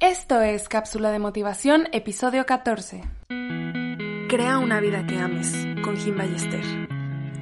Esto 0.00 0.42
es 0.42 0.68
Cápsula 0.68 1.10
de 1.10 1.18
Motivación, 1.18 1.88
episodio 1.90 2.46
14. 2.46 3.02
Crea 4.28 4.58
una 4.58 4.78
vida 4.78 5.04
que 5.04 5.18
ames, 5.18 5.66
con 5.82 5.96
Jim 5.96 6.16
Ballester. 6.16 6.62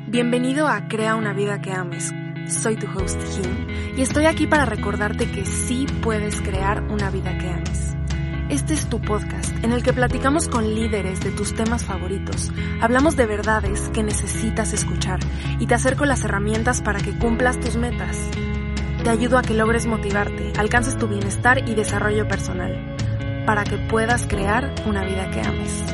Bienvenido 0.08 0.66
a 0.66 0.88
Crea 0.88 1.16
una 1.16 1.34
vida 1.34 1.60
que 1.60 1.72
ames. 1.72 2.14
Soy 2.48 2.76
tu 2.76 2.86
host 2.86 3.20
Jim 3.34 3.66
y 3.98 4.00
estoy 4.00 4.24
aquí 4.24 4.46
para 4.46 4.64
recordarte 4.64 5.30
que 5.30 5.44
sí 5.44 5.84
puedes 6.02 6.40
crear 6.40 6.82
una 6.84 7.10
vida 7.10 7.36
que 7.36 7.46
ames. 7.46 7.94
Este 8.48 8.72
es 8.72 8.88
tu 8.88 9.02
podcast 9.02 9.52
en 9.62 9.72
el 9.72 9.82
que 9.82 9.92
platicamos 9.92 10.48
con 10.48 10.74
líderes 10.74 11.20
de 11.20 11.32
tus 11.32 11.54
temas 11.54 11.84
favoritos, 11.84 12.52
hablamos 12.80 13.16
de 13.16 13.26
verdades 13.26 13.90
que 13.90 14.02
necesitas 14.02 14.72
escuchar 14.72 15.20
y 15.58 15.66
te 15.66 15.74
acerco 15.74 16.06
las 16.06 16.24
herramientas 16.24 16.80
para 16.80 17.00
que 17.00 17.18
cumplas 17.18 17.60
tus 17.60 17.76
metas. 17.76 18.16
Te 19.06 19.12
ayudo 19.12 19.38
a 19.38 19.42
que 19.42 19.54
logres 19.54 19.86
motivarte, 19.86 20.52
alcances 20.58 20.98
tu 20.98 21.06
bienestar 21.06 21.68
y 21.68 21.76
desarrollo 21.76 22.26
personal, 22.26 22.96
para 23.46 23.62
que 23.62 23.78
puedas 23.78 24.26
crear 24.26 24.74
una 24.84 25.04
vida 25.04 25.30
que 25.30 25.40
ames. 25.42 25.84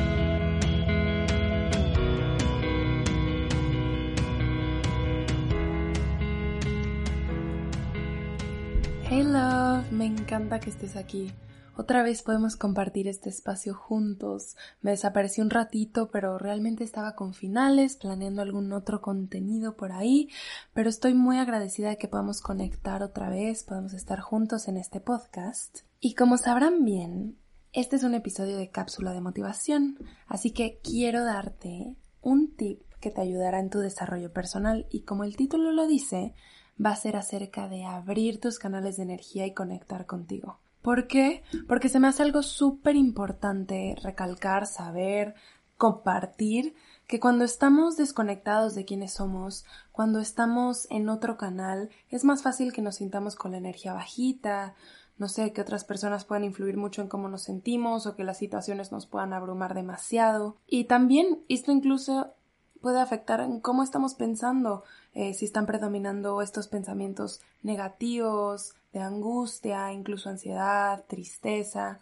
Hey 9.03 9.23
love, 9.25 9.91
me 9.91 10.07
encanta 10.07 10.59
que 10.59 10.71
estés 10.71 10.95
aquí. 10.95 11.31
Otra 11.75 12.03
vez 12.03 12.21
podemos 12.21 12.55
compartir 12.55 13.07
este 13.07 13.29
espacio 13.29 13.73
juntos. 13.73 14.55
Me 14.81 14.91
desaparecí 14.91 15.41
un 15.41 15.49
ratito, 15.49 16.11
pero 16.11 16.37
realmente 16.37 16.83
estaba 16.83 17.15
con 17.15 17.33
finales, 17.33 17.95
planeando 17.95 18.43
algún 18.43 18.71
otro 18.73 19.01
contenido 19.01 19.75
por 19.75 19.91
ahí, 19.91 20.29
pero 20.73 20.87
estoy 20.87 21.15
muy 21.15 21.37
agradecida 21.37 21.89
de 21.89 21.97
que 21.97 22.07
podamos 22.07 22.41
conectar 22.41 23.01
otra 23.01 23.29
vez, 23.29 23.63
podamos 23.63 23.93
estar 23.93 24.19
juntos 24.19 24.67
en 24.67 24.77
este 24.77 24.99
podcast. 24.99 25.79
Y 25.99 26.13
como 26.13 26.37
sabrán 26.37 26.85
bien, 26.85 27.37
este 27.71 27.95
es 27.95 28.03
un 28.03 28.13
episodio 28.13 28.57
de 28.57 28.69
cápsula 28.69 29.11
de 29.11 29.21
motivación, 29.21 29.97
así 30.27 30.51
que 30.51 30.79
quiero 30.83 31.23
darte 31.23 31.95
un 32.21 32.55
tip 32.55 32.83
que 32.99 33.09
te 33.09 33.21
ayudará 33.21 33.59
en 33.59 33.71
tu 33.71 33.79
desarrollo 33.79 34.31
personal 34.31 34.85
y 34.91 35.01
como 35.01 35.23
el 35.23 35.35
título 35.35 35.71
lo 35.71 35.87
dice, 35.87 36.35
va 36.83 36.91
a 36.91 36.95
ser 36.95 37.15
acerca 37.15 37.67
de 37.67 37.83
abrir 37.83 38.39
tus 38.39 38.59
canales 38.59 38.97
de 38.97 39.03
energía 39.03 39.47
y 39.47 39.55
conectar 39.55 40.05
contigo. 40.05 40.59
¿Por 40.83 41.07
qué? 41.07 41.43
Porque 41.67 41.87
se 41.87 41.99
me 41.99 42.09
hace 42.09 42.23
algo 42.23 42.43
súper 42.43 42.97
importante 42.97 43.95
recalcar, 44.03 44.67
saber, 44.67 45.33
compartir, 45.77 46.75
que 47.07 47.21
cuando 47.21 47.45
estamos 47.45 47.95
desconectados 47.95 48.75
de 48.75 48.83
quienes 48.83 49.13
somos, 49.13 49.65
cuando 49.93 50.19
estamos 50.19 50.87
en 50.91 51.07
otro 51.07 51.37
canal, 51.37 51.89
es 52.09 52.25
más 52.25 52.43
fácil 52.43 52.73
que 52.73 52.81
nos 52.81 52.95
sintamos 52.95 53.35
con 53.35 53.51
la 53.51 53.59
energía 53.59 53.93
bajita, 53.93 54.75
no 55.17 55.29
sé, 55.29 55.53
que 55.53 55.61
otras 55.61 55.85
personas 55.85 56.25
puedan 56.25 56.43
influir 56.43 56.75
mucho 56.75 57.01
en 57.01 57.07
cómo 57.07 57.29
nos 57.29 57.43
sentimos 57.43 58.05
o 58.05 58.15
que 58.17 58.25
las 58.25 58.37
situaciones 58.37 58.91
nos 58.91 59.05
puedan 59.05 59.31
abrumar 59.31 59.75
demasiado. 59.75 60.57
Y 60.67 60.83
también 60.85 61.45
esto 61.47 61.71
incluso 61.71 62.33
puede 62.83 62.99
afectar 62.99 63.39
en 63.39 63.61
cómo 63.61 63.81
estamos 63.81 64.13
pensando, 64.13 64.83
eh, 65.13 65.33
si 65.33 65.45
están 65.45 65.65
predominando 65.65 66.41
estos 66.41 66.67
pensamientos 66.67 67.39
negativos, 67.63 68.75
de 68.91 68.99
angustia, 68.99 69.93
incluso 69.93 70.29
ansiedad, 70.29 71.05
tristeza. 71.07 72.01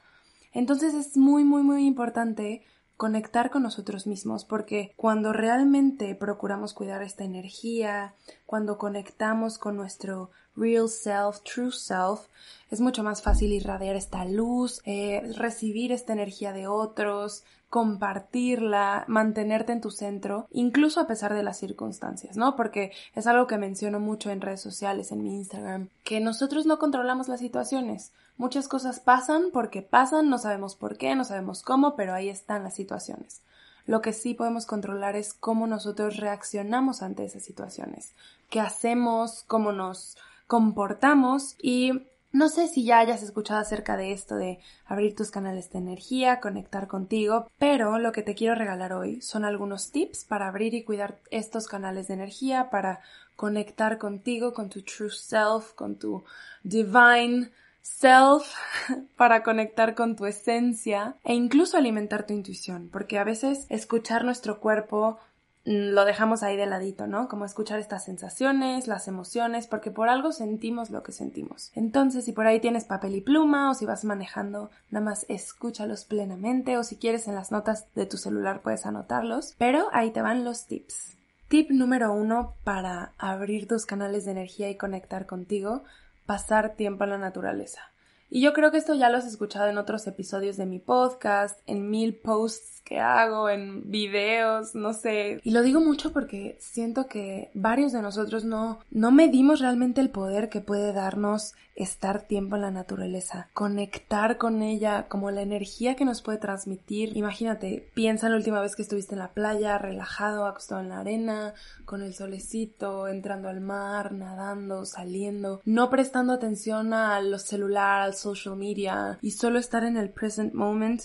Entonces 0.53 0.95
es 0.95 1.15
muy, 1.17 1.43
muy, 1.43 1.61
muy 1.61 1.85
importante 1.85 2.63
conectar 3.01 3.49
con 3.49 3.63
nosotros 3.63 4.05
mismos 4.05 4.45
porque 4.45 4.93
cuando 4.95 5.33
realmente 5.33 6.13
procuramos 6.13 6.75
cuidar 6.75 7.01
esta 7.01 7.23
energía, 7.23 8.13
cuando 8.45 8.77
conectamos 8.77 9.57
con 9.57 9.75
nuestro 9.75 10.29
real 10.55 10.87
self, 10.87 11.41
true 11.41 11.71
self, 11.71 12.27
es 12.69 12.79
mucho 12.79 13.01
más 13.01 13.23
fácil 13.23 13.53
irradiar 13.53 13.95
esta 13.95 14.23
luz, 14.25 14.83
eh, 14.85 15.33
recibir 15.35 15.91
esta 15.91 16.13
energía 16.13 16.53
de 16.53 16.67
otros, 16.67 17.43
compartirla, 17.71 19.05
mantenerte 19.07 19.71
en 19.71 19.81
tu 19.81 19.89
centro, 19.89 20.45
incluso 20.51 20.99
a 20.99 21.07
pesar 21.07 21.33
de 21.33 21.41
las 21.41 21.57
circunstancias, 21.57 22.37
¿no? 22.37 22.55
Porque 22.55 22.91
es 23.15 23.25
algo 23.25 23.47
que 23.47 23.57
menciono 23.57 23.99
mucho 23.99 24.29
en 24.29 24.41
redes 24.41 24.61
sociales, 24.61 25.11
en 25.11 25.23
mi 25.23 25.37
Instagram, 25.37 25.89
que 26.03 26.19
nosotros 26.19 26.67
no 26.67 26.77
controlamos 26.77 27.29
las 27.29 27.39
situaciones. 27.39 28.11
Muchas 28.41 28.67
cosas 28.67 28.99
pasan 28.99 29.51
porque 29.53 29.83
pasan, 29.83 30.27
no 30.27 30.39
sabemos 30.39 30.75
por 30.75 30.97
qué, 30.97 31.13
no 31.13 31.25
sabemos 31.25 31.61
cómo, 31.61 31.95
pero 31.95 32.15
ahí 32.15 32.27
están 32.27 32.63
las 32.63 32.73
situaciones. 32.73 33.43
Lo 33.85 34.01
que 34.01 34.13
sí 34.13 34.33
podemos 34.33 34.65
controlar 34.65 35.15
es 35.15 35.35
cómo 35.35 35.67
nosotros 35.67 36.17
reaccionamos 36.17 37.03
ante 37.03 37.23
esas 37.23 37.43
situaciones, 37.43 38.15
qué 38.49 38.59
hacemos, 38.59 39.43
cómo 39.45 39.73
nos 39.73 40.17
comportamos 40.47 41.55
y 41.61 42.07
no 42.31 42.49
sé 42.49 42.67
si 42.67 42.83
ya 42.83 42.97
hayas 42.97 43.21
escuchado 43.21 43.59
acerca 43.59 43.95
de 43.95 44.11
esto 44.11 44.37
de 44.37 44.57
abrir 44.87 45.15
tus 45.15 45.29
canales 45.29 45.71
de 45.71 45.77
energía, 45.77 46.39
conectar 46.39 46.87
contigo, 46.87 47.47
pero 47.59 47.99
lo 47.99 48.11
que 48.11 48.23
te 48.23 48.33
quiero 48.33 48.55
regalar 48.55 48.93
hoy 48.93 49.21
son 49.21 49.45
algunos 49.45 49.91
tips 49.91 50.23
para 50.23 50.47
abrir 50.47 50.73
y 50.73 50.83
cuidar 50.83 51.19
estos 51.29 51.67
canales 51.67 52.07
de 52.07 52.15
energía, 52.15 52.71
para 52.71 53.01
conectar 53.35 53.99
contigo, 53.99 54.51
con 54.51 54.69
tu 54.69 54.81
true 54.81 55.11
self, 55.11 55.73
con 55.75 55.99
tu 55.99 56.23
divine 56.63 57.51
self, 57.81 58.47
para 59.17 59.43
conectar 59.43 59.95
con 59.95 60.15
tu 60.15 60.25
esencia 60.25 61.15
e 61.23 61.33
incluso 61.33 61.77
alimentar 61.77 62.25
tu 62.25 62.33
intuición, 62.33 62.89
porque 62.91 63.17
a 63.17 63.23
veces 63.23 63.65
escuchar 63.69 64.23
nuestro 64.23 64.59
cuerpo 64.59 65.19
Mm, 65.65 65.93
lo 65.93 66.05
dejamos 66.05 66.41
ahí 66.41 66.57
de 66.57 66.65
ladito, 66.65 67.05
¿no? 67.05 67.27
Como 67.27 67.45
escuchar 67.45 67.79
estas 67.79 68.05
sensaciones, 68.05 68.87
las 68.87 69.07
emociones, 69.07 69.67
porque 69.67 69.91
por 69.91 70.09
algo 70.09 70.31
sentimos 70.31 70.89
lo 70.89 71.03
que 71.03 71.11
sentimos. 71.11 71.71
Entonces, 71.75 72.25
si 72.25 72.31
por 72.31 72.47
ahí 72.47 72.59
tienes 72.59 72.85
papel 72.85 73.15
y 73.15 73.21
pluma 73.21 73.69
o 73.69 73.73
si 73.75 73.85
vas 73.85 74.03
manejando, 74.03 74.71
nada 74.89 75.05
más 75.05 75.25
escúchalos 75.29 76.05
plenamente 76.05 76.77
o 76.77 76.83
si 76.83 76.95
quieres 76.95 77.27
en 77.27 77.35
las 77.35 77.51
notas 77.51 77.85
de 77.93 78.07
tu 78.07 78.17
celular 78.17 78.61
puedes 78.61 78.85
anotarlos. 78.85 79.53
Pero 79.57 79.89
ahí 79.91 80.09
te 80.11 80.21
van 80.21 80.43
los 80.43 80.65
tips. 80.65 81.15
Tip 81.47 81.69
número 81.69 82.13
uno 82.13 82.55
para 82.63 83.11
abrir 83.17 83.67
tus 83.67 83.85
canales 83.85 84.25
de 84.25 84.31
energía 84.31 84.69
y 84.69 84.77
conectar 84.77 85.25
contigo, 85.25 85.83
pasar 86.31 86.77
tiempo 86.77 87.03
en 87.03 87.09
la 87.09 87.17
naturaleza. 87.17 87.91
Y 88.29 88.41
yo 88.41 88.53
creo 88.53 88.71
que 88.71 88.77
esto 88.77 88.93
ya 88.93 89.09
lo 89.09 89.17
has 89.17 89.25
escuchado 89.25 89.67
en 89.67 89.77
otros 89.77 90.07
episodios 90.07 90.55
de 90.55 90.65
mi 90.65 90.79
podcast, 90.79 91.59
en 91.67 91.89
mil 91.89 92.15
posts 92.15 92.80
hago, 92.99 93.49
en 93.49 93.89
videos, 93.89 94.75
no 94.75 94.93
sé. 94.93 95.39
Y 95.43 95.51
lo 95.51 95.61
digo 95.61 95.81
mucho 95.81 96.11
porque 96.11 96.57
siento 96.59 97.07
que 97.07 97.49
varios 97.53 97.91
de 97.91 98.01
nosotros 98.01 98.43
no, 98.43 98.79
no 98.89 99.11
medimos 99.11 99.59
realmente 99.59 100.01
el 100.01 100.09
poder 100.09 100.49
que 100.49 100.61
puede 100.61 100.93
darnos 100.93 101.53
estar 101.75 102.23
tiempo 102.23 102.55
en 102.55 102.63
la 102.63 102.71
naturaleza, 102.71 103.49
conectar 103.53 104.37
con 104.37 104.61
ella, 104.61 105.07
como 105.07 105.31
la 105.31 105.41
energía 105.41 105.95
que 105.95 106.05
nos 106.05 106.21
puede 106.21 106.37
transmitir. 106.37 107.15
Imagínate, 107.15 107.89
piensa 107.93 108.27
en 108.27 108.33
la 108.33 108.37
última 108.37 108.61
vez 108.61 108.75
que 108.75 108.81
estuviste 108.81 109.15
en 109.15 109.19
la 109.19 109.33
playa, 109.33 109.77
relajado, 109.77 110.45
acostado 110.45 110.81
en 110.81 110.89
la 110.89 110.99
arena, 110.99 111.53
con 111.85 112.01
el 112.01 112.13
solecito, 112.13 113.07
entrando 113.07 113.49
al 113.49 113.61
mar, 113.61 114.11
nadando, 114.11 114.85
saliendo, 114.85 115.61
no 115.65 115.89
prestando 115.89 116.33
atención 116.33 116.93
a 116.93 117.19
los 117.21 117.43
celulares, 117.43 118.19
social 118.19 118.55
media 118.55 119.17
y 119.21 119.31
solo 119.31 119.59
estar 119.59 119.83
en 119.83 119.97
el 119.97 120.09
present 120.09 120.53
moment. 120.53 121.03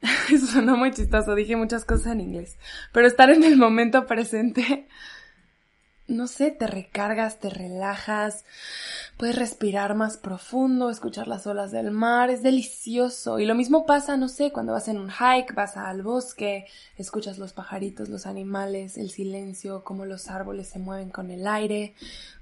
Eso 0.32 0.46
sonó 0.46 0.76
muy 0.76 0.92
chistoso, 0.92 1.34
dije 1.34 1.56
muchas 1.56 1.84
cosas 1.84 2.12
en 2.12 2.20
inglés, 2.20 2.58
pero 2.92 3.06
estar 3.06 3.30
en 3.30 3.44
el 3.44 3.56
momento 3.56 4.06
presente, 4.06 4.86
no 6.08 6.28
sé, 6.28 6.50
te 6.52 6.66
recargas, 6.66 7.40
te 7.40 7.50
relajas, 7.50 8.44
puedes 9.16 9.34
respirar 9.34 9.94
más 9.94 10.18
profundo, 10.18 10.90
escuchar 10.90 11.26
las 11.26 11.46
olas 11.46 11.72
del 11.72 11.90
mar, 11.90 12.30
es 12.30 12.42
delicioso. 12.42 13.40
Y 13.40 13.46
lo 13.46 13.54
mismo 13.54 13.86
pasa, 13.86 14.16
no 14.16 14.28
sé, 14.28 14.52
cuando 14.52 14.72
vas 14.72 14.88
en 14.88 14.98
un 14.98 15.10
hike, 15.10 15.54
vas 15.54 15.76
al 15.76 16.02
bosque, 16.02 16.66
escuchas 16.96 17.38
los 17.38 17.52
pajaritos, 17.52 18.08
los 18.08 18.26
animales, 18.26 18.98
el 18.98 19.10
silencio, 19.10 19.82
cómo 19.82 20.04
los 20.04 20.28
árboles 20.28 20.68
se 20.68 20.78
mueven 20.78 21.10
con 21.10 21.30
el 21.30 21.46
aire, 21.46 21.94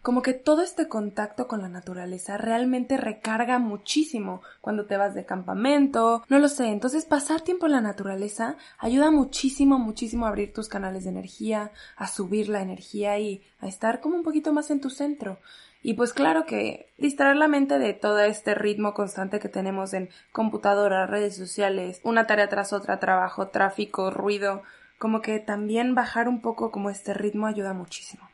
como 0.05 0.21
que 0.21 0.35
todo 0.35 0.61
este 0.61 0.87
contacto 0.87 1.49
con 1.49 1.63
la 1.63 1.71
naturaleza 1.71 2.37
realmente 2.37 2.99
recarga 2.99 3.59
muchísimo 3.59 4.43
cuando 4.61 4.85
te 4.85 4.99
vas 4.99 5.15
de 5.15 5.25
campamento, 5.25 6.23
no 6.29 6.39
lo 6.41 6.49
sé, 6.49 6.67
entonces 6.67 7.07
pasar 7.07 7.41
tiempo 7.41 7.65
en 7.65 7.73
la 7.73 7.81
naturaleza 7.81 8.59
ayuda 8.77 9.11
muchísimo, 9.11 9.79
muchísimo 9.79 10.27
a 10.27 10.29
abrir 10.29 10.53
tus 10.53 10.69
canales 10.69 11.05
de 11.05 11.11
energía, 11.11 11.73
a 11.97 12.07
subir 12.07 12.51
la 12.51 12.61
energía 12.61 13.19
y 13.19 13.43
a 13.61 13.67
estar 13.67 14.03
como 14.03 14.17
un 14.17 14.25
poquito 14.25 14.53
más 14.53 14.71
en 14.71 14.83
tu 14.83 14.91
centro. 14.91 15.39
Y 15.83 15.95
pues 15.95 16.13
claro 16.13 16.45
que 16.45 16.93
distraer 16.99 17.37
la 17.37 17.49
mente 17.49 17.79
de 17.79 17.95
todo 17.95 18.21
este 18.21 18.55
ritmo 18.55 18.93
constante 18.93 19.41
que 19.41 19.49
tenemos 19.49 19.95
en 19.95 20.11
computadora, 20.33 21.07
redes 21.07 21.35
sociales, 21.35 22.03
una 22.05 22.27
tarea 22.27 22.51
tras 22.51 22.75
otra, 22.75 23.01
trabajo, 23.01 23.49
tráfico, 23.49 24.11
ruido, 24.11 24.65
como 24.99 25.23
que 25.23 25.39
también 25.39 25.95
bajar 25.95 26.29
un 26.29 26.43
poco 26.43 26.71
como 26.71 26.91
este 26.91 27.15
ritmo 27.15 27.47
ayuda 27.47 27.73
muchísimo. 27.73 28.29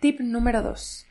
Tip 0.00 0.20
número 0.20 0.62
2. 0.62 1.06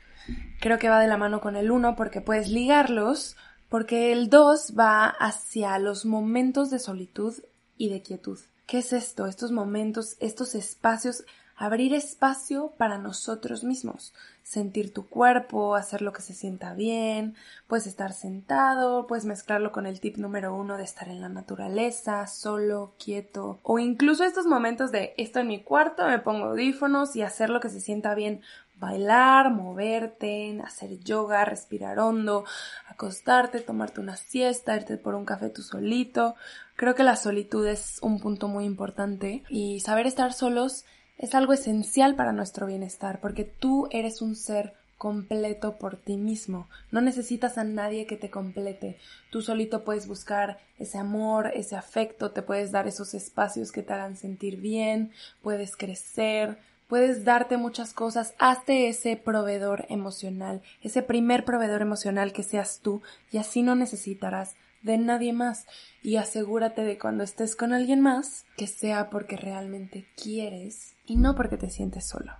Creo 0.60 0.80
que 0.80 0.90
va 0.90 1.00
de 1.00 1.08
la 1.08 1.18
mano 1.18 1.42
con 1.42 1.56
el 1.56 1.70
1 1.70 1.96
porque 1.96 2.22
puedes 2.22 2.50
ligarlos, 2.50 3.38
porque 3.70 4.12
el 4.12 4.32
2 4.32 4.74
va 4.78 5.06
hacia 5.06 5.78
los 5.78 6.06
momentos 6.06 6.72
de 6.72 6.80
solitud 6.80 7.36
y 7.78 7.90
de 7.90 8.02
quietud. 8.02 8.40
¿Qué 8.66 8.80
es 8.80 8.92
esto? 8.92 9.28
Estos 9.28 9.52
momentos, 9.52 10.18
estos 10.20 10.56
espacios 10.56 11.24
abrir 11.60 11.94
espacio 11.94 12.72
para 12.78 12.98
nosotros 12.98 13.66
mismos, 13.66 14.14
sentir 14.44 14.94
tu 14.94 15.10
cuerpo, 15.10 15.76
hacer 15.76 16.02
lo 16.02 16.14
que 16.14 16.22
se 16.22 16.34
sienta 16.34 16.74
bien, 16.74 17.36
puedes 17.68 17.86
estar 17.86 18.14
sentado, 18.14 19.08
puedes 19.08 19.26
mezclarlo 19.26 19.74
con 19.74 19.86
el 19.86 20.00
tip 20.00 20.16
número 20.16 20.56
uno 20.56 20.78
de 20.78 20.86
estar 20.86 21.10
en 21.10 21.20
la 21.20 21.28
naturaleza, 21.28 22.26
solo, 22.28 22.94
quieto, 22.98 23.60
o 23.64 23.78
incluso 23.78 24.24
estos 24.24 24.46
momentos 24.46 24.94
de 24.94 25.14
esto 25.18 25.42
en 25.42 25.48
mi 25.48 25.62
cuarto, 25.62 26.08
me 26.08 26.20
pongo 26.20 26.46
audífonos 26.46 27.18
y 27.18 27.24
hacer 27.24 27.50
lo 27.50 27.60
que 27.60 27.70
se 27.70 27.82
sienta 27.82 28.16
bien 28.16 28.42
bailar, 28.80 29.52
moverte, 29.52 30.60
hacer 30.64 31.00
yoga, 31.00 31.46
respirar 31.46 32.00
hondo, 32.00 32.46
acostarte, 32.88 33.60
tomarte 33.60 34.02
una 34.02 34.16
siesta, 34.16 34.76
irte 34.76 34.98
por 34.98 35.16
un 35.16 35.26
café 35.26 35.50
tú 35.50 35.62
solito. 35.62 36.36
Creo 36.76 36.96
que 36.96 37.04
la 37.04 37.16
solitud 37.16 37.68
es 37.68 38.00
un 38.02 38.20
punto 38.20 38.48
muy 38.48 38.66
importante 38.66 39.44
y 39.50 39.80
saber 39.82 40.08
estar 40.08 40.34
solos 40.34 40.86
es 41.18 41.36
algo 41.36 41.52
esencial 41.52 42.16
para 42.16 42.32
nuestro 42.32 42.66
bienestar 42.66 43.20
porque 43.20 43.44
tú 43.44 43.90
eres 43.92 44.22
un 44.22 44.36
ser 44.36 44.74
completo 45.00 45.78
por 45.78 45.96
ti 45.96 46.18
mismo. 46.18 46.68
No 46.92 47.02
necesitas 47.02 47.58
a 47.58 47.64
nadie 47.64 48.06
que 48.06 48.18
te 48.18 48.30
complete. 48.30 48.98
Tú 49.32 49.42
solito 49.42 49.86
puedes 49.86 50.08
buscar 50.08 50.60
ese 50.78 50.98
amor, 50.98 51.52
ese 51.56 51.78
afecto, 51.78 52.32
te 52.32 52.42
puedes 52.42 52.72
dar 52.72 52.86
esos 52.86 53.14
espacios 53.14 53.72
que 53.72 53.82
te 53.82 53.94
hagan 53.94 54.18
sentir 54.18 54.58
bien, 54.58 55.12
puedes 55.42 55.78
crecer, 55.78 56.60
puedes 56.90 57.24
darte 57.24 57.56
muchas 57.56 57.94
cosas, 57.94 58.34
hazte 58.40 58.90
ese 58.90 59.16
proveedor 59.16 59.86
emocional, 59.90 60.62
ese 60.82 61.04
primer 61.04 61.46
proveedor 61.46 61.82
emocional 61.82 62.34
que 62.34 62.44
seas 62.44 62.82
tú 62.82 63.02
y 63.32 63.38
así 63.38 63.62
no 63.62 63.76
necesitarás 63.76 64.56
de 64.82 64.98
nadie 64.98 65.32
más 65.32 65.68
y 66.02 66.16
asegúrate 66.16 66.84
de 66.84 66.98
cuando 66.98 67.24
estés 67.24 67.56
con 67.56 67.74
alguien 67.74 68.02
más 68.02 68.46
que 68.58 68.66
sea 68.66 69.10
porque 69.10 69.38
realmente 69.38 70.08
quieres 70.22 70.96
y 71.06 71.16
no 71.16 71.36
porque 71.36 71.58
te 71.58 71.70
sientes 71.70 72.06
solo. 72.06 72.34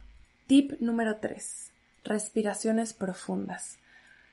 Tip 0.48 0.80
número 0.80 1.18
3. 1.18 1.72
Respiraciones 2.04 2.94
profundas. 2.94 3.78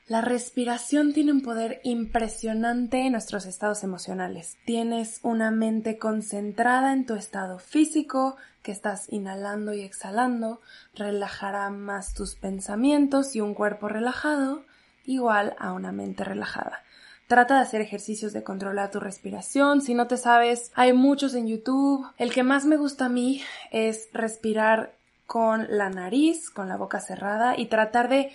La 0.09 0.21
respiración 0.21 1.13
tiene 1.13 1.33
un 1.33 1.41
poder 1.41 1.81
impresionante 1.83 3.01
en 3.01 3.13
nuestros 3.13 3.45
estados 3.45 3.83
emocionales. 3.83 4.57
Tienes 4.65 5.19
una 5.25 5.51
mente 5.51 5.99
concentrada 5.99 6.93
en 6.93 7.07
tu 7.07 7.17
estado 7.17 7.59
físico, 7.59 8.37
que 8.63 8.71
estás 8.71 9.13
inhalando 9.13 9.75
y 9.75 9.81
exhalando, 9.81 10.61
relajará 10.95 11.71
más 11.71 12.15
tus 12.15 12.37
pensamientos 12.37 13.35
y 13.35 13.41
un 13.41 13.53
cuerpo 13.53 13.89
relajado 13.89 14.63
igual 15.07 15.57
a 15.59 15.73
una 15.73 15.91
mente 15.91 16.23
relajada. 16.23 16.85
Trata 17.27 17.57
de 17.57 17.63
hacer 17.63 17.81
ejercicios 17.81 18.33
de 18.33 18.45
controlar 18.45 18.93
tu 18.93 19.01
respiración. 19.01 19.81
Si 19.81 19.95
no 19.95 20.07
te 20.07 20.19
sabes, 20.19 20.71
hay 20.77 20.93
muchos 20.93 21.35
en 21.35 21.49
YouTube. 21.49 22.07
El 22.17 22.33
que 22.33 22.45
más 22.45 22.65
me 22.65 22.77
gusta 22.77 23.07
a 23.07 23.09
mí 23.09 23.43
es 23.73 24.09
respirar 24.13 24.95
con 25.27 25.67
la 25.69 25.91
nariz, 25.91 26.49
con 26.49 26.69
la 26.69 26.77
boca 26.77 27.01
cerrada 27.01 27.59
y 27.59 27.67
tratar 27.67 28.09
de 28.09 28.31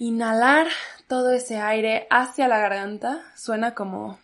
inhalar 0.00 0.66
todo 1.08 1.30
ese 1.30 1.58
aire 1.58 2.06
hacia 2.10 2.48
la 2.48 2.58
garganta. 2.58 3.22
Suena 3.36 3.74
como, 3.74 4.18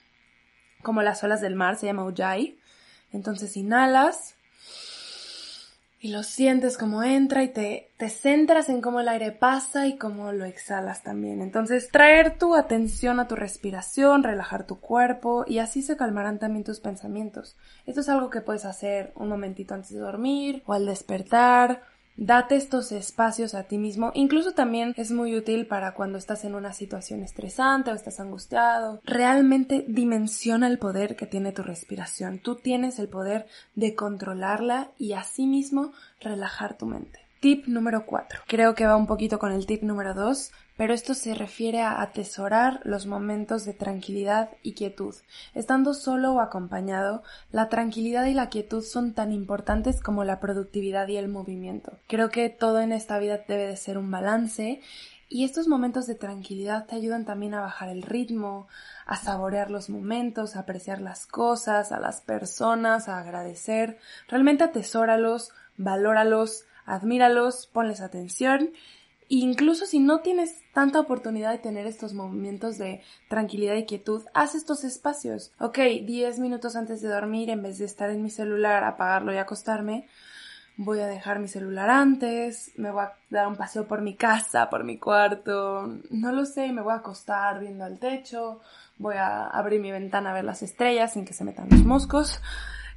como 0.83 1.03
las 1.03 1.23
olas 1.23 1.43
del 1.43 1.55
mar, 1.55 1.77
se 1.77 1.87
llama 1.87 2.07
Ujjayi. 2.07 2.59
Entonces 3.13 3.57
inhalas 3.57 4.37
y 6.01 6.09
lo 6.09 6.23
sientes 6.23 6.79
como 6.79 7.03
entra 7.03 7.43
y 7.43 7.49
te, 7.49 7.91
te 7.99 8.09
centras 8.09 8.71
en 8.71 8.81
cómo 8.81 9.01
el 9.01 9.09
aire 9.09 9.33
pasa 9.33 9.87
y 9.87 9.99
cómo 9.99 10.33
lo 10.33 10.47
exhalas 10.47 11.03
también. 11.03 11.43
Entonces 11.43 11.91
traer 11.91 12.39
tu 12.39 12.55
atención 12.55 13.21
a 13.21 13.29
tu 13.29 13.37
respiración, 13.37 14.23
relajar 14.23 14.67
tu 14.67 14.81
cuerpo 14.81 15.45
y 15.47 15.59
así 15.59 15.83
se 15.83 15.97
calmarán 15.99 16.39
también 16.39 16.65
tus 16.65 16.81
pensamientos. 16.81 17.57
Esto 17.85 18.01
es 18.01 18.09
algo 18.09 18.31
que 18.31 18.41
puedes 18.41 18.65
hacer 18.65 19.13
un 19.15 19.29
momentito 19.29 19.75
antes 19.75 19.91
de 19.91 19.99
dormir 19.99 20.63
o 20.65 20.73
al 20.73 20.87
despertar 20.87 21.83
Date 22.19 22.57
estos 22.57 22.93
espacios 22.93 23.55
a 23.55 23.65
ti 23.65 23.77
mismo. 23.77 24.11
Incluso 24.15 24.53
también 24.53 24.95
es 24.97 25.11
muy 25.11 25.37
útil 25.37 25.67
para 25.67 25.93
cuando 25.93 26.17
estás 26.17 26.45
en 26.45 26.55
una 26.55 26.73
situación 26.73 27.23
estresante 27.23 27.91
o 27.91 27.95
estás 27.95 28.21
angustiado. 28.21 29.01
Realmente 29.05 29.85
dimensiona 29.87 30.67
el 30.67 30.79
poder 30.79 31.15
que 31.17 31.27
tiene 31.27 31.53
tu 31.53 31.63
respiración. 31.63 32.39
Tú 32.39 32.57
tienes 32.57 32.99
el 32.99 33.09
poder 33.09 33.47
de 33.75 33.95
controlarla 33.95 34.93
y 34.99 35.13
asimismo 35.13 35.93
relajar 36.21 36.79
tu 36.79 36.87
mente. 36.87 37.21
Tip 37.41 37.67
número 37.67 38.07
4. 38.07 38.41
Creo 38.47 38.75
que 38.75 38.87
va 38.87 38.97
un 38.97 39.07
poquito 39.07 39.39
con 39.39 39.53
el 39.53 39.67
tip 39.67 39.83
número 39.83 40.15
2, 40.15 40.53
pero 40.77 40.93
esto 40.93 41.15
se 41.15 41.35
refiere 41.35 41.81
a 41.81 42.03
atesorar 42.03 42.81
los 42.85 43.07
momentos 43.07 43.65
de 43.65 43.73
tranquilidad 43.73 44.51
y 44.63 44.75
quietud. 44.75 45.15
Estando 45.55 45.95
solo 45.95 46.35
o 46.35 46.41
acompañado, 46.41 47.23
la 47.51 47.69
tranquilidad 47.69 48.27
y 48.27 48.35
la 48.35 48.49
quietud 48.49 48.83
son 48.83 49.15
tan 49.15 49.33
importantes 49.33 50.01
como 50.01 50.25
la 50.25 50.39
productividad 50.41 51.09
y 51.09 51.17
el 51.17 51.29
movimiento. 51.29 51.99
Creo 52.07 52.29
que 52.29 52.51
todo 52.51 52.81
en 52.81 52.93
esta 52.93 53.19
vida 53.19 53.41
debe 53.49 53.67
de 53.67 53.77
ser 53.77 53.97
un 53.97 54.11
balance 54.11 54.81
y 55.29 55.45
estos 55.45 55.67
momentos 55.67 56.07
de 56.07 56.15
tranquilidad 56.15 56.87
te 56.87 56.95
ayudan 56.95 57.25
también 57.25 57.55
a 57.55 57.61
bajar 57.61 57.89
el 57.89 58.03
ritmo, 58.03 58.69
a 59.07 59.17
saborear 59.17 59.71
los 59.71 59.91
momentos, 59.91 60.55
a 60.55 60.61
apreciar 60.61 61.01
las 61.01 61.27
cosas, 61.27 61.91
a 61.91 61.99
las 61.99 62.21
personas, 62.21 63.09
a 63.09 63.19
agradecer. 63.19 63.99
Realmente 64.29 64.63
atesóralos, 64.63 65.51
valóralos, 65.77 66.65
admíralos, 66.85 67.67
ponles 67.67 68.03
atención 68.03 68.71
incluso 69.29 69.87
si 69.87 69.99
no 69.99 70.21
tienes 70.21 70.63
tanta 70.73 71.01
oportunidad 71.01 71.53
de 71.53 71.59
tener 71.59 71.87
estos 71.87 72.13
momentos 72.15 72.79
de 72.79 73.03
tranquilidad 73.29 73.75
y 73.75 73.87
quietud, 73.87 74.25
haz 74.35 74.55
estos 74.55 74.85
espacios. 74.85 75.53
Ok, 75.59 75.79
10 76.05 76.39
minutos 76.39 76.77
antes 76.77 77.01
de 77.03 77.09
dormir, 77.09 77.51
en 77.51 77.63
vez 77.63 77.79
de 77.79 77.85
estar 77.85 78.11
en 78.11 78.23
mi 78.23 78.31
celular, 78.31 78.85
apagarlo 78.85 79.33
y 79.33 79.37
acostarme, 79.37 80.07
voy 80.77 81.01
a 81.01 81.07
dejar 81.07 81.39
mi 81.39 81.49
celular 81.49 81.89
antes, 81.89 82.73
me 82.77 82.91
voy 82.91 83.05
a 83.05 83.15
dar 83.31 83.49
un 83.49 83.57
paseo 83.57 83.87
por 83.87 84.03
mi 84.03 84.15
casa, 84.15 84.69
por 84.69 84.85
mi 84.85 84.99
cuarto, 84.99 85.91
no 86.11 86.33
lo 86.33 86.45
sé, 86.45 86.73
me 86.73 86.83
voy 86.83 86.93
a 86.93 86.97
acostar 86.97 87.61
viendo 87.61 87.85
al 87.85 87.99
techo, 87.99 88.61
voy 88.99 89.17
a 89.17 89.47
abrir 89.47 89.81
mi 89.81 89.91
ventana 89.91 90.31
a 90.31 90.35
ver 90.35 90.45
las 90.45 90.63
estrellas 90.63 91.15
sin 91.15 91.25
que 91.25 91.33
se 91.33 91.45
metan 91.45 91.69
los 91.71 91.85
moscos 91.85 92.41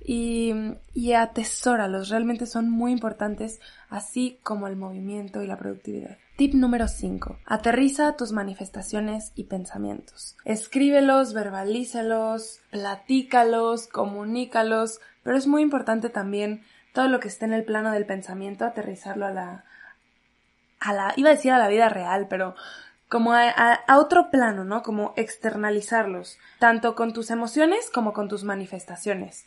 y, 0.01 0.53
y 0.93 1.13
atesóralos, 1.13 2.09
realmente 2.09 2.45
son 2.45 2.69
muy 2.69 2.91
importantes, 2.91 3.59
así 3.89 4.39
como 4.43 4.67
el 4.67 4.75
movimiento 4.75 5.41
y 5.41 5.47
la 5.47 5.57
productividad. 5.57 6.17
Tip 6.37 6.53
número 6.53 6.87
5. 6.87 7.39
Aterriza 7.45 8.15
tus 8.15 8.31
manifestaciones 8.31 9.33
y 9.35 9.45
pensamientos. 9.45 10.37
Escríbelos, 10.45 11.33
verbalízalos, 11.33 12.61
platícalos, 12.71 13.87
comunícalos, 13.87 15.01
pero 15.23 15.35
es 15.35 15.47
muy 15.47 15.61
importante 15.61 16.09
también 16.09 16.63
todo 16.93 17.09
lo 17.09 17.19
que 17.19 17.27
esté 17.27 17.45
en 17.45 17.53
el 17.53 17.65
plano 17.65 17.91
del 17.91 18.05
pensamiento, 18.05 18.65
aterrizarlo 18.65 19.25
a 19.25 19.31
la, 19.31 19.65
a 20.79 20.93
la, 20.93 21.13
iba 21.17 21.29
a 21.29 21.33
decir 21.33 21.51
a 21.51 21.59
la 21.59 21.67
vida 21.67 21.89
real, 21.89 22.27
pero 22.29 22.55
como 23.09 23.33
a, 23.33 23.49
a, 23.49 23.97
otro 23.97 24.29
plano, 24.31 24.63
¿no? 24.63 24.81
Como 24.81 25.13
externalizarlos, 25.17 26.37
tanto 26.59 26.95
con 26.95 27.11
tus 27.11 27.31
emociones 27.31 27.89
como 27.89 28.13
con 28.13 28.29
tus 28.29 28.43
manifestaciones. 28.43 29.45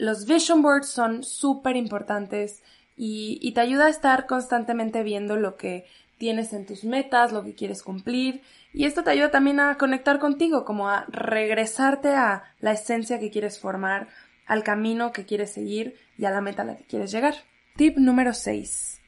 Los 0.00 0.24
vision 0.24 0.62
boards 0.62 0.88
son 0.88 1.24
súper 1.24 1.76
importantes 1.76 2.62
y, 2.96 3.52
te 3.52 3.60
ayuda 3.60 3.84
a 3.84 3.90
estar 3.90 4.26
constantemente 4.26 5.02
viendo 5.02 5.36
lo 5.36 5.58
que 5.58 5.84
tienes 6.16 6.54
en 6.54 6.64
tus 6.64 6.84
metas, 6.84 7.32
lo 7.32 7.44
que 7.44 7.54
quieres 7.54 7.82
cumplir. 7.82 8.40
Y 8.72 8.86
esto 8.86 9.04
te 9.04 9.10
ayuda 9.10 9.30
también 9.30 9.60
a 9.60 9.76
conectar 9.76 10.18
contigo, 10.18 10.64
como 10.64 10.88
a 10.88 11.04
regresarte 11.08 12.14
a 12.14 12.44
la 12.60 12.72
esencia 12.72 13.20
que 13.20 13.30
quieres 13.30 13.58
formar, 13.58 14.08
al 14.46 14.62
camino 14.62 15.12
que 15.12 15.26
quieres 15.26 15.52
seguir 15.52 15.98
y 16.16 16.24
a 16.24 16.30
la 16.30 16.40
meta 16.40 16.62
a 16.62 16.64
la 16.64 16.76
que 16.78 16.84
quieres 16.84 17.12
llegar. 17.12 17.34
Tip 17.76 17.98
número 17.98 18.32
6. 18.32 19.02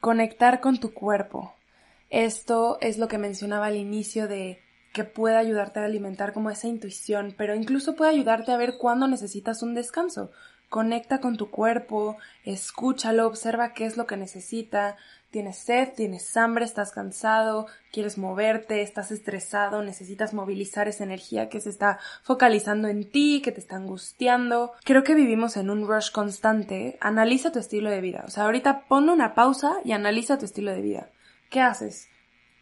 Conectar 0.00 0.60
con 0.60 0.78
tu 0.78 0.92
cuerpo. 0.92 1.54
Esto 2.10 2.76
es 2.82 2.98
lo 2.98 3.08
que 3.08 3.16
mencionaba 3.16 3.68
al 3.68 3.76
inicio 3.76 4.28
de 4.28 4.60
que 4.94 5.04
puede 5.04 5.36
ayudarte 5.36 5.80
a 5.80 5.84
alimentar 5.84 6.32
como 6.32 6.50
esa 6.50 6.68
intuición, 6.68 7.34
pero 7.36 7.56
incluso 7.56 7.96
puede 7.96 8.12
ayudarte 8.12 8.52
a 8.52 8.56
ver 8.56 8.78
cuándo 8.78 9.08
necesitas 9.08 9.60
un 9.62 9.74
descanso. 9.74 10.30
Conecta 10.68 11.20
con 11.20 11.36
tu 11.36 11.50
cuerpo, 11.50 12.16
escúchalo, 12.44 13.26
observa 13.26 13.74
qué 13.74 13.86
es 13.86 13.96
lo 13.96 14.06
que 14.06 14.16
necesita. 14.16 14.96
Tienes 15.30 15.58
sed, 15.58 15.88
tienes 15.96 16.36
hambre, 16.36 16.64
estás 16.64 16.92
cansado, 16.92 17.66
quieres 17.92 18.18
moverte, 18.18 18.82
estás 18.82 19.10
estresado, 19.10 19.82
necesitas 19.82 20.32
movilizar 20.32 20.86
esa 20.86 21.02
energía 21.02 21.48
que 21.48 21.60
se 21.60 21.70
está 21.70 21.98
focalizando 22.22 22.86
en 22.86 23.10
ti, 23.10 23.42
que 23.42 23.50
te 23.50 23.58
está 23.58 23.74
angustiando. 23.74 24.74
Creo 24.84 25.02
que 25.02 25.16
vivimos 25.16 25.56
en 25.56 25.70
un 25.70 25.88
rush 25.88 26.12
constante. 26.12 26.98
Analiza 27.00 27.50
tu 27.50 27.58
estilo 27.58 27.90
de 27.90 28.00
vida. 28.00 28.22
O 28.28 28.30
sea, 28.30 28.44
ahorita 28.44 28.84
pon 28.86 29.08
una 29.08 29.34
pausa 29.34 29.74
y 29.84 29.90
analiza 29.90 30.38
tu 30.38 30.44
estilo 30.44 30.70
de 30.70 30.82
vida. 30.82 31.10
¿Qué 31.50 31.60
haces? 31.60 32.08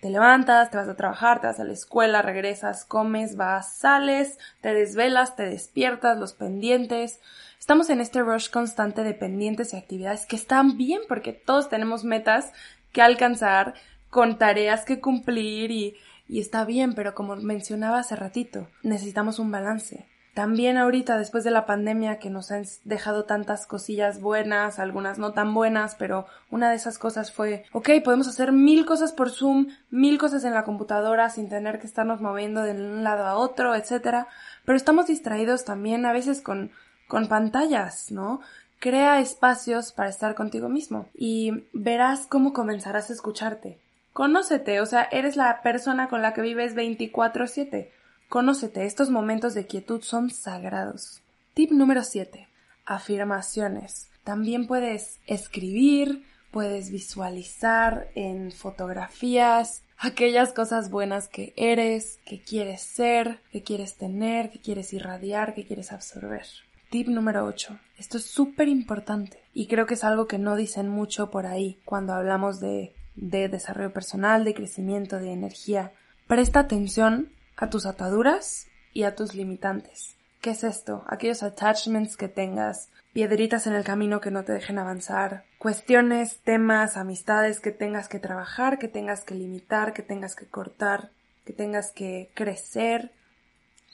Te 0.03 0.11
levantas, 0.11 0.69
te 0.69 0.77
vas 0.77 0.89
a 0.89 0.97
trabajar, 0.97 1.41
te 1.41 1.47
vas 1.47 1.61
a 1.61 1.65
la 1.65 1.73
escuela, 1.73 2.23
regresas, 2.23 2.85
comes, 2.85 3.37
vas, 3.37 3.77
sales, 3.77 4.37
te 4.61 4.75
desvelas, 4.75 5.37
te 5.37 5.45
despiertas, 5.45 6.19
los 6.19 6.33
pendientes. 6.33 7.21
Estamos 7.61 7.89
en 7.89 8.01
este 8.01 8.21
rush 8.21 8.51
constante 8.51 9.05
de 9.05 9.15
pendientes 9.15 9.73
y 9.73 9.77
actividades 9.77 10.27
que 10.27 10.35
están 10.35 10.77
bien 10.77 11.03
porque 11.07 11.33
todos 11.33 11.69
tenemos 11.69 12.03
metas 12.03 12.53
que 12.91 13.01
alcanzar, 13.01 13.75
con 14.11 14.39
tareas 14.39 14.85
que 14.85 15.01
cumplir 15.01 15.71
y, 15.71 15.97
y 16.27 16.41
está 16.41 16.65
bien, 16.65 16.97
pero 16.97 17.15
como 17.15 17.37
mencionaba 17.37 18.01
hace 18.01 18.17
ratito, 18.17 18.67
necesitamos 18.83 19.39
un 19.39 19.53
balance. 19.53 20.09
También 20.35 20.79
ahorita, 20.79 21.19
después 21.19 21.45
de 21.45 21.51
la 21.51 21.67
pandemia 21.67 22.19
que 22.19 22.31
nos 22.31 22.51
han 22.53 22.65
dejado 22.85 23.25
tantas 23.25 23.67
cosillas 23.67 24.21
buenas, 24.21 24.79
algunas 24.79 25.19
no 25.19 25.33
tan 25.33 25.53
buenas, 25.53 25.95
pero 25.95 26.27
una 26.51 26.71
de 26.71 26.77
esas 26.77 26.99
cosas 26.99 27.31
fue, 27.33 27.65
ok, 27.73 27.91
podemos 28.03 28.27
hacer 28.29 28.51
mil 28.51 28.87
cosas 28.87 29.13
por 29.13 29.31
Zoom, 29.31 29.69
mil 29.91 30.17
cosas 30.17 30.45
en 30.45 30.55
la 30.55 30.65
computadora 30.65 31.29
sin 31.29 31.51
tener 31.51 31.79
que 31.79 31.87
estarnos 31.87 32.23
moviendo 32.23 32.63
de 32.63 32.73
un 32.73 33.05
lado 33.05 33.27
a 33.27 33.37
otro, 33.37 33.75
etcétera. 33.75 34.27
Pero 34.65 34.77
estamos 34.77 35.07
distraídos 35.07 35.67
también 35.67 36.07
a 36.07 36.15
veces 36.15 36.41
con, 36.41 36.71
con 37.09 37.29
pantallas, 37.29 38.11
¿no? 38.11 38.41
Crea 38.79 39.21
espacios 39.21 39.93
para 39.93 40.09
estar 40.09 40.35
contigo 40.35 40.71
mismo 40.71 41.09
y 41.15 41.67
verás 41.75 42.27
cómo 42.27 42.55
comenzarás 42.55 43.11
a 43.11 43.13
escucharte. 43.13 43.79
Conócete, 44.15 44.81
o 44.81 44.87
sea, 44.87 45.09
eres 45.13 45.37
la 45.37 45.61
persona 45.61 46.09
con 46.09 46.23
la 46.23 46.33
que 46.33 46.41
vives 46.41 46.75
24/7. 46.75 47.91
Conócete, 48.33 48.87
estos 48.87 49.11
momentos 49.11 49.53
de 49.53 49.67
quietud 49.67 50.01
son 50.01 50.31
sagrados. 50.31 51.21
Tip 51.53 51.71
número 51.71 52.03
7. 52.03 52.49
Afirmaciones. 52.87 54.09
También 54.25 54.67
puedes 54.67 55.21
escribir, 55.27 56.25
puedes 56.51 56.91
visualizar 56.91 58.09
en 58.15 58.51
fotografías 58.51 59.83
aquellas 59.99 60.55
cosas 60.55 60.89
buenas 60.89 61.29
que 61.29 61.53
eres, 61.59 62.21
que 62.25 62.41
quieres 62.41 62.81
ser, 62.81 63.41
que 63.53 63.63
quieres 63.63 63.99
tener, 63.99 64.51
que 64.51 64.61
quieres 64.61 64.95
irradiar, 64.95 65.53
que 65.53 65.67
quieres 65.67 65.93
absorber. 65.93 66.47
Tip 66.89 67.09
número 67.09 67.45
8. 67.45 67.79
Esto 67.99 68.17
es 68.17 68.25
súper 68.25 68.69
importante 68.69 69.43
y 69.53 69.67
creo 69.67 69.85
que 69.85 69.93
es 69.93 70.05
algo 70.05 70.27
que 70.27 70.39
no 70.39 70.57
dicen 70.57 70.89
mucho 70.89 71.31
por 71.31 71.45
ahí 71.45 71.83
cuando 71.85 72.15
hablamos 72.15 72.61
de, 72.61 72.95
de 73.15 73.51
desarrollo 73.51 73.93
personal, 73.93 74.45
de 74.45 74.55
crecimiento, 74.55 75.19
de 75.19 75.33
energía. 75.33 75.93
Presta 76.27 76.61
atención 76.61 77.29
a 77.57 77.71
tus 77.71 77.87
ataduras 77.87 78.67
y 78.93 79.05
a 79.05 79.15
tus 79.15 79.35
limitantes. 79.35 80.17
¿Qué 80.41 80.51
es 80.51 80.65
esto? 80.65 81.05
Aquellos 81.07 81.43
attachments 81.43 82.17
que 82.17 82.29
tengas, 82.29 82.91
piedritas 83.13 83.67
en 83.67 83.75
el 83.75 83.85
camino 83.85 84.21
que 84.21 84.31
no 84.31 84.45
te 84.45 84.53
dejen 84.53 84.79
avanzar, 84.79 85.45
cuestiones, 85.59 86.41
temas, 86.41 86.97
amistades 86.97 87.61
que 87.61 87.71
tengas 87.71 88.09
que 88.09 88.19
trabajar, 88.19 88.79
que 88.79 88.89
tengas 88.89 89.23
que 89.25 89.35
limitar, 89.35 89.93
que 89.93 90.03
tengas 90.03 90.35
que 90.35 90.47
cortar, 90.47 91.11
que 91.45 91.53
tengas 91.53 91.93
que 91.93 92.31
crecer. 92.35 93.13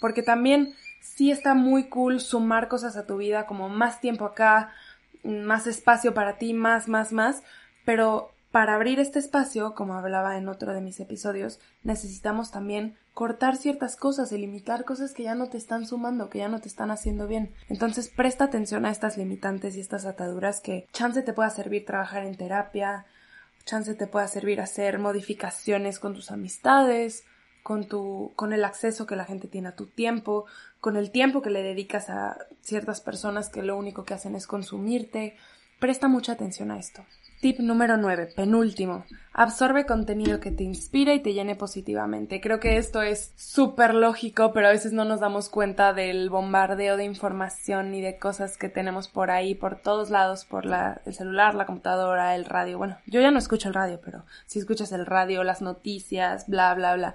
Porque 0.00 0.22
también 0.22 0.74
sí 1.02 1.30
está 1.30 1.54
muy 1.54 1.88
cool 1.88 2.20
sumar 2.20 2.68
cosas 2.68 2.96
a 2.96 3.06
tu 3.06 3.18
vida, 3.18 3.46
como 3.46 3.68
más 3.68 4.00
tiempo 4.00 4.24
acá, 4.24 4.72
más 5.24 5.66
espacio 5.66 6.14
para 6.14 6.38
ti, 6.38 6.54
más, 6.54 6.88
más, 6.88 7.12
más, 7.12 7.42
pero 7.84 8.30
para 8.50 8.74
abrir 8.74 9.00
este 9.00 9.18
espacio, 9.18 9.74
como 9.74 9.94
hablaba 9.94 10.38
en 10.38 10.48
otro 10.48 10.72
de 10.72 10.80
mis 10.80 11.00
episodios, 11.00 11.60
necesitamos 11.82 12.50
también 12.50 12.96
cortar 13.18 13.56
ciertas 13.56 13.96
cosas 13.96 14.30
y 14.30 14.38
limitar 14.38 14.84
cosas 14.84 15.12
que 15.12 15.25
ya 15.25 15.34
no 15.34 15.48
te 15.48 15.56
están 15.56 15.88
sumando, 15.88 16.30
que 16.30 16.38
ya 16.38 16.48
no 16.48 16.60
te 16.60 16.68
están 16.68 16.92
haciendo 16.92 17.26
bien. 17.26 17.52
Entonces 17.68 18.10
presta 18.10 18.44
atención 18.44 18.87
a 18.87 18.92
estas 18.92 19.16
limitantes 19.16 19.75
y 19.75 19.80
estas 19.80 20.06
ataduras 20.06 20.60
que 20.60 20.87
chance 20.92 21.20
te 21.22 21.32
pueda 21.32 21.50
servir 21.50 21.84
trabajar 21.84 22.25
en 22.25 22.37
terapia, 22.37 23.06
chance 23.64 23.92
te 23.96 24.06
pueda 24.06 24.28
servir 24.28 24.60
hacer 24.60 25.00
modificaciones 25.00 25.98
con 25.98 26.14
tus 26.14 26.30
amistades, 26.30 27.25
con 27.64 27.88
tu, 27.88 28.30
con 28.37 28.52
el 28.52 28.64
acceso 28.64 29.04
que 29.04 29.16
la 29.16 29.25
gente 29.25 29.48
tiene 29.48 29.66
a 29.66 29.75
tu 29.75 29.87
tiempo, 29.87 30.46
con 30.80 30.96
el 30.96 31.10
tiempo 31.10 31.42
que 31.42 31.50
le 31.50 31.64
dedicas 31.64 32.10
a 32.10 32.38
ciertas 32.62 33.00
personas 33.00 33.48
que 33.48 33.64
lo 33.64 33.76
único 33.76 34.04
que 34.04 34.14
hacen 34.14 34.37
es 34.37 34.46
consumirte. 34.46 35.37
Presta 35.80 36.06
mucha 36.06 36.34
atención 36.34 36.70
a 36.70 36.78
esto. 36.78 37.04
Tip 37.40 37.61
número 37.61 37.97
9, 37.97 38.33
penúltimo. 38.35 39.04
Absorbe 39.33 39.87
contenido 39.87 40.40
que 40.40 40.50
te 40.50 40.64
inspire 40.64 41.14
y 41.14 41.23
te 41.23 41.35
llene 41.35 41.54
positivamente. 41.54 42.40
Creo 42.40 42.59
que 42.59 42.78
esto 42.78 43.00
es 43.00 43.33
súper 43.37 43.95
lógico, 43.95 44.52
pero 44.52 44.66
a 44.66 44.73
veces 44.73 44.92
no 44.92 45.04
nos 45.04 45.21
damos 45.21 45.49
cuenta 45.49 45.92
del 45.92 46.30
bombardeo 46.30 46.97
de 46.97 47.04
información 47.04 47.95
y 47.95 48.00
de 48.00 48.18
cosas 48.18 48.59
que 48.59 48.68
tenemos 48.68 49.07
por 49.07 49.30
ahí, 49.30 49.54
por 49.54 49.76
todos 49.76 50.11
lados, 50.11 50.45
por 50.45 50.66
la, 50.66 51.00
el 51.07 51.14
celular, 51.14 51.54
la 51.54 51.66
computadora, 51.66 52.35
el 52.35 52.45
radio. 52.45 52.76
Bueno, 52.76 52.99
yo 53.07 53.21
ya 53.21 53.30
no 53.30 53.38
escucho 53.38 53.68
el 53.68 53.75
radio, 53.75 54.00
pero 54.04 54.25
si 54.47 54.59
escuchas 54.59 54.90
el 54.90 55.07
radio, 55.07 55.45
las 55.45 55.62
noticias, 55.62 56.49
bla, 56.49 56.75
bla, 56.75 56.97
bla. 56.97 57.14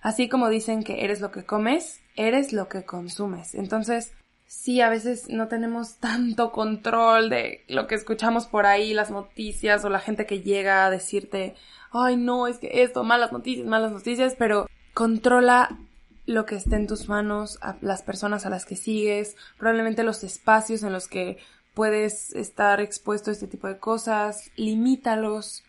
Así 0.00 0.30
como 0.30 0.48
dicen 0.48 0.82
que 0.82 1.04
eres 1.04 1.20
lo 1.20 1.30
que 1.30 1.44
comes, 1.44 2.00
eres 2.16 2.54
lo 2.54 2.68
que 2.68 2.84
consumes. 2.84 3.54
Entonces, 3.54 4.14
sí, 4.48 4.80
a 4.80 4.88
veces 4.88 5.28
no 5.28 5.46
tenemos 5.46 5.96
tanto 6.00 6.50
control 6.50 7.30
de 7.30 7.64
lo 7.68 7.86
que 7.86 7.94
escuchamos 7.94 8.46
por 8.46 8.66
ahí, 8.66 8.92
las 8.94 9.10
noticias 9.10 9.84
o 9.84 9.90
la 9.90 10.00
gente 10.00 10.26
que 10.26 10.40
llega 10.40 10.84
a 10.84 10.90
decirte, 10.90 11.54
ay 11.92 12.16
no, 12.16 12.48
es 12.48 12.58
que 12.58 12.82
esto, 12.82 13.04
malas 13.04 13.30
noticias, 13.30 13.66
malas 13.66 13.92
noticias, 13.92 14.34
pero 14.36 14.66
controla 14.94 15.78
lo 16.26 16.44
que 16.44 16.56
esté 16.56 16.76
en 16.76 16.86
tus 16.86 17.08
manos, 17.08 17.58
las 17.80 18.02
personas 18.02 18.44
a 18.44 18.50
las 18.50 18.66
que 18.66 18.76
sigues, 18.76 19.36
probablemente 19.56 20.02
los 20.02 20.24
espacios 20.24 20.82
en 20.82 20.92
los 20.92 21.08
que 21.08 21.38
puedes 21.72 22.34
estar 22.34 22.80
expuesto 22.80 23.30
a 23.30 23.32
este 23.32 23.46
tipo 23.46 23.66
de 23.66 23.78
cosas, 23.78 24.50
limítalos. 24.56 25.62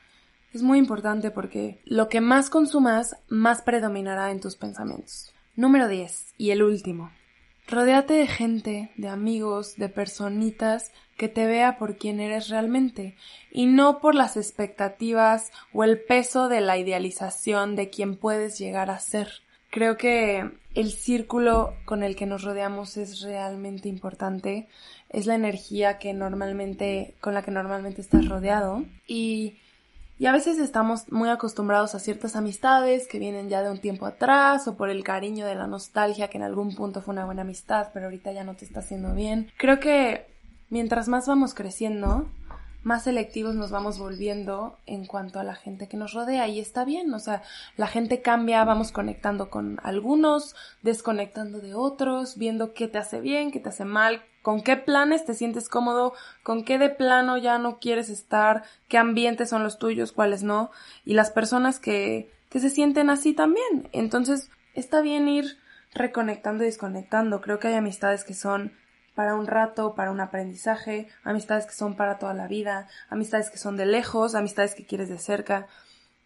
Es 0.52 0.64
muy 0.64 0.80
importante 0.80 1.32
porque 1.32 1.80
lo 1.86 2.10
que 2.10 2.20
más 2.20 2.50
consumas, 2.50 3.16
más 3.30 3.62
predominará 3.62 4.32
en 4.32 4.42
tus 4.42 4.56
pensamientos. 4.56 5.34
Número 5.56 5.88
10 5.88 6.34
y 6.38 6.50
el 6.52 6.64
último. 6.64 7.12
Rodéate 7.70 8.16
de 8.16 8.26
gente, 8.26 8.90
de 8.98 9.10
amigos, 9.10 9.76
de 9.76 9.90
personitas 9.90 10.92
que 11.18 11.30
te 11.30 11.46
vea 11.46 11.78
por 11.78 11.98
quien 11.98 12.20
eres 12.20 12.50
realmente 12.50 13.16
y 13.52 13.68
no 13.68 14.00
por 14.00 14.16
las 14.16 14.38
expectativas 14.38 15.52
o 15.72 15.84
el 15.84 16.02
peso 16.02 16.50
de 16.50 16.62
la 16.62 16.80
idealización 16.80 17.76
de 17.76 17.92
quien 17.92 18.16
puedes 18.16 18.58
llegar 18.58 18.90
a 18.90 18.98
ser. 18.98 19.30
Creo 19.70 19.98
que 19.98 20.50
el 20.74 20.92
círculo 20.92 21.76
con 21.86 22.02
el 22.02 22.16
que 22.16 22.26
nos 22.26 22.42
rodeamos 22.42 22.98
es 22.98 23.22
realmente 23.22 23.88
importante, 23.88 24.68
es 25.10 25.28
la 25.28 25.36
energía 25.36 26.00
que 26.00 26.12
normalmente 26.16 27.14
con 27.22 27.36
la 27.36 27.44
que 27.44 27.52
normalmente 27.52 28.02
estás 28.02 28.28
rodeado 28.28 28.84
y 29.06 29.60
y 30.20 30.26
a 30.26 30.34
veces 30.34 30.60
estamos 30.60 31.10
muy 31.12 31.30
acostumbrados 31.30 31.96
a 31.96 32.00
ciertas 32.00 32.36
amistades 32.36 33.08
que 33.08 33.20
vienen 33.20 33.50
ya 33.50 33.64
de 33.64 33.72
un 33.72 33.80
tiempo 33.80 34.06
atrás 34.06 34.68
o 34.68 34.76
por 34.76 34.90
el 34.90 35.04
cariño 35.04 35.46
de 35.46 35.56
la 35.56 35.66
nostalgia 35.66 36.28
que 36.28 36.38
en 36.38 36.44
algún 36.44 36.76
punto 36.76 37.02
fue 37.02 37.14
una 37.14 37.26
buena 37.26 37.42
amistad 37.44 37.88
pero 37.94 38.06
ahorita 38.06 38.34
ya 38.34 38.44
no 38.44 38.54
te 38.56 38.66
está 38.66 38.82
haciendo 38.82 39.14
bien. 39.14 39.50
Creo 39.58 39.80
que 39.80 40.28
mientras 40.70 41.08
más 41.08 41.26
vamos 41.26 41.54
creciendo, 41.54 42.28
más 42.84 43.04
selectivos 43.04 43.56
nos 43.56 43.72
vamos 43.72 43.98
volviendo 43.98 44.78
en 44.86 45.06
cuanto 45.06 45.40
a 45.40 45.44
la 45.44 45.56
gente 45.56 45.88
que 45.88 45.98
nos 45.98 46.14
rodea 46.14 46.48
y 46.48 46.60
está 46.60 46.84
bien, 46.84 47.14
o 47.14 47.20
sea, 47.20 47.42
la 47.78 47.88
gente 47.88 48.22
cambia, 48.22 48.64
vamos 48.66 48.92
conectando 48.92 49.50
con 49.50 49.80
algunos, 49.84 50.56
desconectando 50.82 51.60
de 51.60 51.74
otros, 51.76 52.38
viendo 52.38 52.74
qué 52.74 52.88
te 52.88 52.98
hace 52.98 53.22
bien, 53.22 53.52
qué 53.52 53.60
te 53.60 53.70
hace 53.70 53.86
mal, 53.86 54.22
con 54.42 54.62
qué 54.62 54.78
planes 54.78 55.26
te 55.26 55.34
sientes 55.34 55.70
cómodo, 55.70 56.14
con 56.44 56.64
qué 56.64 56.78
de 56.78 56.90
plano 56.90 57.38
ya 57.38 57.58
no 57.58 57.80
quieres 57.80 58.10
estar, 58.10 58.64
qué 58.88 58.98
ambientes 58.98 59.50
son 59.50 59.64
los 59.64 59.80
tuyos, 59.80 60.12
cuáles 60.12 60.44
no, 60.44 60.72
y 61.06 61.14
las 61.14 61.32
personas 61.32 61.80
que, 61.80 62.32
que 62.50 62.60
se 62.60 62.70
sienten 62.70 63.10
así 63.10 63.34
también. 63.34 63.90
Entonces, 63.92 64.50
está 64.74 65.02
bien 65.02 65.28
ir 65.28 65.58
reconectando 65.94 66.64
y 66.64 66.68
desconectando. 66.68 67.42
Creo 67.42 67.60
que 67.60 67.68
hay 67.68 67.76
amistades 67.76 68.24
que 68.24 68.34
son 68.34 68.74
para 69.16 69.36
un 69.36 69.48
rato, 69.48 69.96
para 69.96 70.12
un 70.12 70.22
aprendizaje, 70.22 71.10
amistades 71.24 71.66
que 71.66 71.74
son 71.74 71.96
para 71.96 72.18
toda 72.20 72.34
la 72.34 72.48
vida, 72.48 72.88
amistades 73.10 73.50
que 73.50 73.58
son 73.58 73.76
de 73.76 73.86
lejos, 73.86 74.36
amistades 74.36 74.76
que 74.76 74.86
quieres 74.86 75.10
de 75.10 75.18
cerca. 75.18 75.68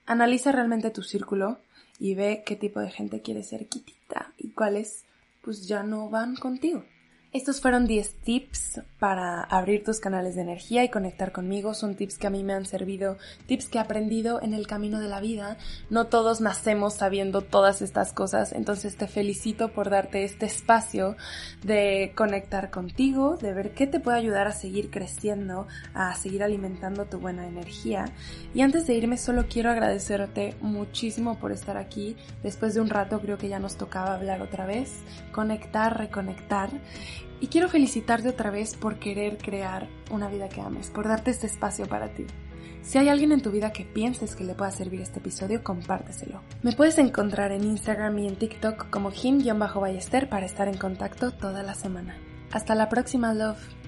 Analiza 0.05 0.51
realmente 0.51 0.91
tu 0.91 1.01
círculo 1.01 1.59
y 1.99 2.15
ve 2.15 2.43
qué 2.45 2.55
tipo 2.55 2.79
de 2.79 2.91
gente 2.91 3.21
quieres 3.21 3.49
ser 3.49 3.67
quitita 3.67 4.33
y 4.37 4.51
cuáles 4.51 5.05
pues 5.41 5.67
ya 5.67 5.83
no 5.83 6.09
van 6.09 6.35
contigo. 6.35 6.85
Estos 7.33 7.61
fueron 7.61 7.87
10 7.87 8.13
tips 8.21 8.81
para 8.99 9.41
abrir 9.41 9.83
tus 9.83 9.99
canales 9.99 10.35
de 10.35 10.41
energía 10.41 10.83
y 10.83 10.89
conectar 10.89 11.31
conmigo. 11.31 11.73
Son 11.73 11.95
tips 11.95 12.19
que 12.19 12.27
a 12.27 12.29
mí 12.29 12.43
me 12.43 12.53
han 12.53 12.67
servido, 12.67 13.17
tips 13.47 13.69
que 13.69 13.79
he 13.79 13.81
aprendido 13.81 14.39
en 14.39 14.53
el 14.53 14.67
camino 14.67 14.99
de 14.99 15.07
la 15.07 15.19
vida. 15.19 15.57
No 15.89 16.05
todos 16.05 16.41
nacemos 16.41 16.93
sabiendo 16.93 17.41
todas 17.41 17.81
estas 17.81 18.13
cosas, 18.13 18.53
entonces 18.53 18.97
te 18.97 19.07
felicito 19.07 19.73
por 19.73 19.89
darte 19.89 20.25
este 20.25 20.45
espacio 20.45 21.17
de 21.63 22.11
conectar 22.15 22.69
contigo, 22.69 23.35
de 23.37 23.51
ver 23.51 23.73
qué 23.73 23.87
te 23.87 23.99
puede 23.99 24.19
ayudar 24.19 24.45
a 24.45 24.51
seguir 24.51 24.91
creciendo, 24.91 25.65
a 25.95 26.13
seguir 26.13 26.43
alimentando 26.43 27.05
tu 27.05 27.17
buena 27.17 27.47
energía. 27.47 28.05
Y 28.53 28.61
antes 28.61 28.85
de 28.85 28.93
irme 28.93 29.17
solo 29.17 29.45
quiero 29.49 29.71
agradecerte 29.71 30.55
muchísimo 30.61 31.39
por 31.39 31.51
estar 31.51 31.77
aquí. 31.77 32.15
Después 32.43 32.75
de 32.75 32.81
un 32.81 32.91
rato 32.91 33.19
creo 33.19 33.39
que 33.39 33.49
ya 33.49 33.57
nos 33.57 33.75
tocaba 33.75 34.13
hablar 34.13 34.43
otra 34.43 34.67
vez, 34.67 34.91
conectar, 35.31 35.97
reconectar. 35.97 36.69
Y 37.39 37.47
quiero 37.47 37.69
felicitarte 37.69 38.29
otra 38.29 38.51
vez 38.51 38.75
por 38.75 38.99
querer 38.99 39.37
crear 39.37 39.89
una 40.11 40.29
vida 40.29 40.49
que 40.49 40.61
ames, 40.61 40.89
por 40.89 41.07
darte 41.07 41.31
este 41.31 41.47
espacio 41.47 41.87
para 41.87 42.13
ti. 42.13 42.25
Si 42.83 42.97
hay 42.97 43.07
alguien 43.07 43.31
en 43.31 43.41
tu 43.41 43.51
vida 43.51 43.71
que 43.71 43.85
pienses 43.85 44.35
que 44.35 44.43
le 44.43 44.55
pueda 44.55 44.71
servir 44.71 45.01
este 45.01 45.19
episodio, 45.19 45.63
compárteselo. 45.63 46.41
Me 46.61 46.73
puedes 46.73 46.97
encontrar 46.97 47.51
en 47.51 47.63
Instagram 47.63 48.19
y 48.19 48.27
en 48.27 48.35
TikTok 48.35 48.89
como 48.89 49.11
him-ballester 49.11 50.29
para 50.29 50.45
estar 50.45 50.67
en 50.67 50.77
contacto 50.77 51.31
toda 51.31 51.63
la 51.63 51.75
semana. 51.75 52.17
Hasta 52.51 52.75
la 52.75 52.89
próxima, 52.89 53.33
love. 53.33 53.82